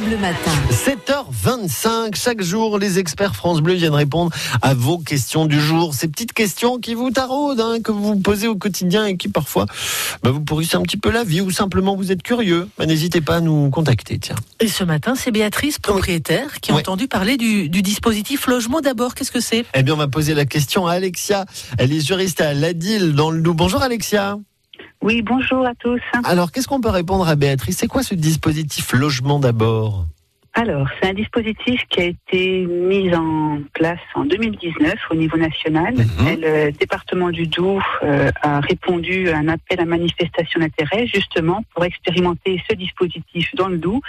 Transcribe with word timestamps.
Bleu 0.00 0.16
Matin. 0.16 0.50
7h25, 0.70 2.14
chaque 2.16 2.40
jour, 2.42 2.78
les 2.78 2.98
experts 2.98 3.34
France 3.34 3.60
Bleu 3.60 3.74
viennent 3.74 3.92
répondre 3.94 4.30
à 4.62 4.72
vos 4.72 4.98
questions 4.98 5.44
du 5.44 5.60
jour. 5.60 5.92
Ces 5.94 6.08
petites 6.08 6.32
questions 6.32 6.78
qui 6.78 6.94
vous 6.94 7.10
taraudent, 7.10 7.60
hein, 7.60 7.80
que 7.82 7.92
vous 7.92 8.16
posez 8.18 8.48
au 8.48 8.56
quotidien 8.56 9.04
et 9.06 9.16
qui 9.16 9.28
parfois 9.28 9.66
bah, 10.22 10.30
vous 10.30 10.40
pourrissent 10.40 10.74
un 10.74 10.82
petit 10.82 10.96
peu 10.96 11.10
la 11.10 11.22
vie 11.22 11.40
ou 11.42 11.50
simplement 11.50 11.96
vous 11.96 12.12
êtes 12.12 12.22
curieux. 12.22 12.68
Bah, 12.78 12.86
N'hésitez 12.86 13.20
pas 13.20 13.36
à 13.36 13.40
nous 13.40 13.68
contacter. 13.70 14.18
Tiens. 14.18 14.36
Et 14.60 14.68
ce 14.68 14.84
matin, 14.84 15.14
c'est 15.14 15.30
Béatrice, 15.32 15.78
propriétaire, 15.78 16.60
qui 16.60 16.70
a 16.70 16.74
Oui. 16.74 16.80
entendu 16.80 17.06
parler 17.06 17.36
du, 17.36 17.68
du 17.68 17.82
dispositif 17.82 18.46
logement 18.46 18.80
d'abord. 18.80 19.14
Qu'est-ce 19.14 19.32
que 19.32 19.40
c'est? 19.40 19.64
Eh 19.74 19.82
bien, 19.82 19.94
on 19.94 19.98
va 19.98 20.08
poser 20.08 20.34
la 20.34 20.46
question 20.46 20.86
à 20.86 20.92
Alexia. 20.94 21.44
Elle 21.78 21.92
est 21.92 22.00
juriste 22.06 22.40
à 22.40 22.54
Ladil 22.54 23.12
dans 23.12 23.30
le 23.30 23.38
Loup. 23.40 23.54
Bonjour 23.54 23.82
Alexia. 23.82 24.38
Oui, 25.02 25.22
bonjour 25.22 25.66
à 25.66 25.74
tous. 25.74 26.00
Alors, 26.24 26.52
qu'est-ce 26.52 26.68
qu'on 26.68 26.80
peut 26.80 26.90
répondre 26.90 27.26
à 27.26 27.34
Béatrice? 27.34 27.78
C'est 27.78 27.86
quoi 27.86 28.02
ce 28.02 28.14
dispositif 28.14 28.92
logement 28.92 29.38
d'abord? 29.38 30.04
Alors, 30.52 30.88
c'est 31.00 31.08
un 31.08 31.14
dispositif 31.14 31.80
qui 31.88 32.00
a 32.00 32.04
été 32.04 32.66
mis 32.66 33.14
en 33.14 33.60
place 33.72 34.00
en 34.14 34.24
2019 34.24 34.94
au 35.10 35.14
niveau 35.14 35.38
national. 35.38 35.94
Mhm. 35.94 36.28
Et 36.28 36.36
le 36.36 36.72
département 36.72 37.30
du 37.30 37.46
Doubs 37.46 37.80
euh, 38.02 38.30
a 38.42 38.60
répondu 38.60 39.30
à 39.30 39.38
un 39.38 39.48
appel 39.48 39.80
à 39.80 39.84
manifestation 39.86 40.60
d'intérêt 40.60 41.06
justement 41.06 41.62
pour 41.74 41.84
expérimenter 41.84 42.62
ce 42.68 42.74
dispositif 42.74 43.54
dans 43.54 43.68
le 43.68 43.78
Doubs 43.78 44.02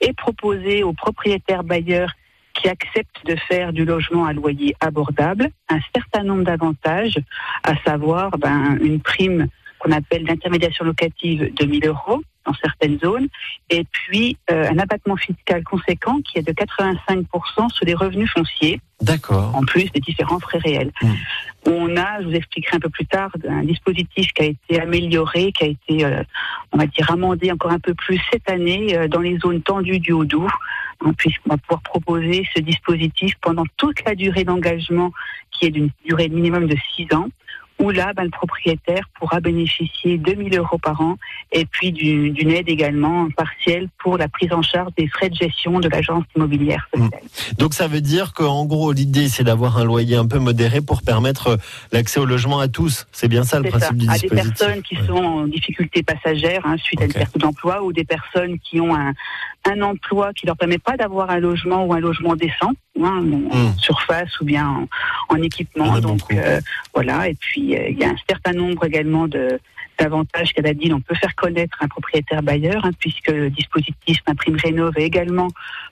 et 0.00 0.12
proposer 0.14 0.82
aux 0.82 0.94
propriétaires 0.94 1.64
bailleurs 1.64 2.12
qui 2.54 2.68
acceptent 2.68 3.26
de 3.26 3.36
faire 3.48 3.72
du 3.72 3.84
logement 3.84 4.24
à 4.24 4.32
loyer 4.32 4.74
abordable 4.80 5.48
un 5.68 5.80
certain 5.94 6.22
nombre 6.24 6.44
d'avantages, 6.44 7.20
à 7.62 7.74
savoir 7.84 8.38
ben, 8.38 8.78
une 8.80 9.00
prime 9.00 9.48
qu'on 9.84 9.92
appelle 9.92 10.24
d'intermédiation 10.24 10.84
locative 10.84 11.52
de 11.54 11.64
1000 11.66 11.86
euros 11.86 12.22
dans 12.46 12.54
certaines 12.54 12.98
zones, 12.98 13.28
et 13.70 13.84
puis 13.90 14.36
euh, 14.50 14.68
un 14.68 14.78
abattement 14.78 15.16
fiscal 15.16 15.64
conséquent 15.64 16.20
qui 16.20 16.38
est 16.38 16.42
de 16.42 16.52
85% 16.52 17.70
sur 17.70 17.86
les 17.86 17.94
revenus 17.94 18.30
fonciers, 18.30 18.80
D'accord. 19.00 19.54
en 19.54 19.62
plus 19.62 19.90
des 19.92 20.00
différents 20.00 20.40
frais 20.40 20.58
réels. 20.58 20.92
Mm. 21.00 21.12
On 21.66 21.96
a, 21.96 22.20
je 22.20 22.26
vous 22.26 22.34
expliquerai 22.34 22.76
un 22.76 22.80
peu 22.80 22.90
plus 22.90 23.06
tard, 23.06 23.30
un 23.48 23.64
dispositif 23.64 24.30
qui 24.34 24.42
a 24.42 24.46
été 24.46 24.80
amélioré, 24.80 25.52
qui 25.52 25.64
a 25.64 25.66
été, 25.68 26.04
euh, 26.04 26.22
on 26.72 26.78
va 26.78 26.86
dire, 26.86 27.10
amendé 27.10 27.50
encore 27.50 27.70
un 27.70 27.78
peu 27.78 27.94
plus 27.94 28.20
cette 28.30 28.50
année 28.50 28.94
euh, 28.94 29.08
dans 29.08 29.20
les 29.20 29.38
zones 29.38 29.62
tendues 29.62 30.00
du 30.00 30.12
Haut-Doubs, 30.12 30.50
hein, 31.00 31.12
puisqu'on 31.16 31.50
va 31.50 31.56
pouvoir 31.56 31.80
proposer 31.80 32.46
ce 32.54 32.60
dispositif 32.60 33.34
pendant 33.40 33.64
toute 33.78 34.04
la 34.04 34.14
durée 34.14 34.44
d'engagement 34.44 35.12
qui 35.50 35.66
est 35.66 35.70
d'une 35.70 35.88
durée 36.04 36.28
minimum 36.28 36.66
de 36.66 36.76
6 36.94 37.14
ans 37.14 37.28
où 37.80 37.90
là, 37.90 38.12
ben, 38.14 38.24
le 38.24 38.30
propriétaire 38.30 39.08
pourra 39.18 39.40
bénéficier 39.40 40.16
de 40.18 40.22
2000 40.24 40.56
euros 40.58 40.78
par 40.78 41.00
an 41.00 41.16
et 41.52 41.64
puis 41.66 41.90
du- 41.92 42.30
d'une 42.30 42.50
aide 42.50 42.68
également 42.68 43.28
partielle 43.36 43.88
pour 43.98 44.16
la 44.16 44.28
prise 44.28 44.52
en 44.52 44.62
charge 44.62 44.92
des 44.96 45.08
frais 45.08 45.28
de 45.28 45.34
gestion 45.34 45.80
de 45.80 45.88
l'agence 45.88 46.24
immobilière 46.36 46.88
sociale. 46.94 47.20
Donc 47.58 47.74
ça 47.74 47.88
veut 47.88 48.00
dire 48.00 48.32
qu'en 48.32 48.64
gros 48.64 48.92
l'idée 48.92 49.28
c'est 49.28 49.44
d'avoir 49.44 49.78
un 49.78 49.84
loyer 49.84 50.16
un 50.16 50.26
peu 50.26 50.38
modéré 50.38 50.80
pour 50.80 51.02
permettre 51.02 51.48
euh, 51.48 51.56
l'accès 51.92 52.20
au 52.20 52.24
logement 52.26 52.60
à 52.60 52.68
tous. 52.68 53.06
C'est 53.12 53.28
bien 53.28 53.42
ça 53.42 53.58
le 53.58 53.64
C'est 53.64 53.70
ça, 53.72 53.78
principe 53.78 53.96
du 53.98 54.08
à 54.08 54.12
des 54.14 54.18
dispositif. 54.20 54.56
personnes 54.58 54.82
qui 54.82 54.94
Ouais. 54.96 55.06
sont 55.08 55.14
en 55.24 55.46
difficulté 55.48 56.02
passagère 56.04 56.60
hein, 56.64 56.76
suite 56.78 57.00
à 57.00 57.04
une 57.06 57.12
perte 57.12 57.36
d'emploi 57.38 57.82
ou 57.82 57.92
des 57.92 58.04
personnes 58.04 58.58
qui 58.60 58.80
ont 58.80 58.94
un, 58.94 59.12
un 59.68 59.82
emploi 59.82 60.32
qui 60.32 60.46
leur 60.46 60.56
permet 60.56 60.78
pas 60.78 60.96
d'avoir 60.96 61.30
un 61.30 61.40
logement 61.40 61.84
ou 61.84 61.92
un 61.92 61.98
logement 62.00 62.36
décent, 62.36 62.70
hein, 63.02 63.22
en 63.50 63.76
surface 63.78 64.40
ou 64.40 64.44
bien 64.44 64.86
en, 65.28 65.36
équipement. 65.42 65.86
en 65.86 65.94
a 65.96 66.00
Donc 66.00 66.20
euh, 66.32 66.60
voilà, 66.94 67.28
et 67.28 67.34
puis 67.34 67.76
euh, 67.76 67.88
il 67.88 67.98
y 67.98 68.04
a 68.04 68.10
un 68.10 68.16
certain 68.28 68.52
nombre 68.52 68.84
également 68.84 69.26
de 69.28 69.58
d'avantages 69.96 70.52
qu'elle 70.52 70.66
a 70.66 70.74
dit, 70.74 70.92
on 70.92 71.00
peut 71.00 71.14
faire 71.14 71.36
connaître 71.36 71.76
un 71.80 71.86
propriétaire 71.86 72.42
bailleur, 72.42 72.84
hein, 72.84 72.90
puisque 72.98 73.28
le 73.28 73.48
dispositif 73.48 74.18
Imprime 74.26 74.56
Rénov 74.56 74.92
est 74.98 75.04
également 75.04 75.46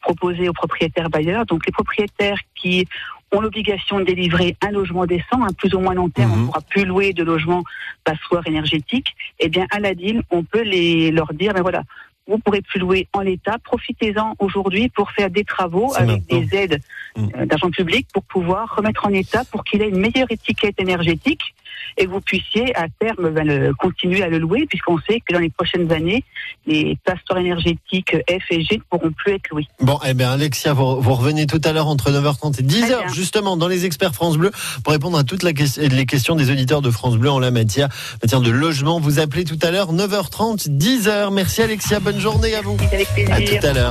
proposé 0.00 0.48
aux 0.48 0.52
propriétaires 0.52 1.10
bailleurs. 1.10 1.46
Donc 1.46 1.66
les 1.66 1.72
propriétaires 1.72 2.38
qui 2.54 2.86
ont 3.32 3.40
l'obligation 3.40 3.98
de 3.98 4.04
délivrer 4.04 4.56
un 4.64 4.70
logement 4.70 5.04
décent, 5.04 5.42
un 5.42 5.52
plus 5.52 5.74
ou 5.74 5.80
moins 5.80 5.94
long 5.94 6.08
terme, 6.10 6.30
on 6.30 6.36
Mhm. 6.36 6.42
ne 6.42 6.46
pourra 6.46 6.60
plus 6.60 6.84
louer 6.84 7.12
de 7.12 7.24
logements 7.24 7.64
passoires 8.04 8.46
énergétiques, 8.46 9.16
eh 9.40 9.48
bien 9.48 9.66
à 9.72 9.80
la 9.80 9.94
DIL, 9.94 10.22
on 10.30 10.44
peut 10.44 10.62
les, 10.62 11.10
leur 11.10 11.34
dire, 11.34 11.52
ben 11.52 11.62
voilà, 11.62 11.82
vous 12.28 12.38
pourrez 12.38 12.60
plus 12.62 12.78
louer 12.78 13.08
en 13.14 13.20
l'état, 13.20 13.56
profitez-en 13.58 14.34
aujourd'hui 14.38 14.88
pour 14.90 15.10
faire 15.12 15.30
des 15.30 15.44
travaux 15.44 15.92
avec 15.96 16.22
maintenant. 16.30 16.40
des 16.46 16.56
aides 16.56 16.80
Mhm. 17.16 17.30
euh, 17.36 17.46
d'argent 17.46 17.70
public 17.70 18.06
pour 18.12 18.22
pouvoir 18.22 18.76
remettre 18.76 19.06
en 19.06 19.12
état 19.12 19.42
pour 19.50 19.64
qu'il 19.64 19.80
ait 19.82 19.88
une 19.88 19.98
meilleure 19.98 20.30
étiquette 20.30 20.78
énergétique 20.78 21.54
et 21.96 22.04
que 22.06 22.10
vous 22.10 22.20
puissiez 22.20 22.74
à 22.76 22.86
terme 23.00 23.30
ben, 23.30 23.46
le- 23.46 23.74
continuer 23.74 24.22
à 24.22 24.28
le 24.28 24.38
louer 24.38 24.66
puisqu'on 24.68 24.98
sait 25.08 25.20
que 25.26 25.32
dans 25.34 25.40
les 25.40 25.50
prochaines 25.50 25.90
années, 25.92 26.24
les 26.66 26.96
passoires 27.04 27.38
énergétiques 27.38 28.16
F 28.28 28.44
et 28.50 28.62
G 28.62 28.76
ne 28.76 28.82
pourront 28.90 29.12
plus 29.12 29.32
être 29.34 29.48
loués. 29.50 29.66
Bon, 29.80 29.98
eh 30.06 30.14
bien 30.14 30.30
Alexia, 30.32 30.72
vous, 30.72 31.00
vous 31.00 31.14
revenez 31.14 31.46
tout 31.46 31.60
à 31.64 31.72
l'heure 31.72 31.88
entre 31.88 32.10
9h30 32.10 32.60
et 32.60 32.62
10h 32.62 32.80
Très 32.80 32.88
bien. 33.04 33.12
justement 33.12 33.56
dans 33.56 33.68
les 33.68 33.84
experts 33.84 34.14
France 34.14 34.36
Bleu 34.36 34.50
pour 34.84 34.92
répondre 34.92 35.18
à 35.18 35.24
toutes 35.24 35.42
la 35.42 35.52
les 35.52 36.06
questions 36.06 36.34
des 36.36 36.50
auditeurs 36.50 36.82
de 36.82 36.90
France 36.90 37.16
Bleu 37.16 37.30
en 37.30 37.38
la 37.38 37.50
matière, 37.50 37.88
matière 38.22 38.40
de 38.40 38.50
logement. 38.50 39.00
Vous 39.00 39.18
appelez 39.18 39.44
tout 39.44 39.58
à 39.62 39.70
l'heure 39.70 39.92
9h30, 39.92 40.68
10h. 40.68 41.32
Merci 41.32 41.62
Alexia, 41.62 42.00
bonne 42.00 42.20
journée 42.20 42.54
à 42.54 42.60
vous. 42.62 42.76
Avec 42.92 43.08
À 43.30 43.40
tout 43.60 43.66
à 43.66 43.72
l'heure. 43.72 43.90